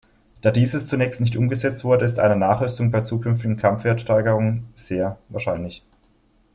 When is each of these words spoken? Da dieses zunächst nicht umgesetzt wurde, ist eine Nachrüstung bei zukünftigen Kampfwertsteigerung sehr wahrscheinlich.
Da 0.41 0.49
dieses 0.49 0.87
zunächst 0.87 1.21
nicht 1.21 1.37
umgesetzt 1.37 1.83
wurde, 1.83 2.05
ist 2.05 2.17
eine 2.17 2.35
Nachrüstung 2.35 2.89
bei 2.89 3.01
zukünftigen 3.01 3.55
Kampfwertsteigerung 3.57 4.65
sehr 4.73 5.19
wahrscheinlich. 5.29 5.83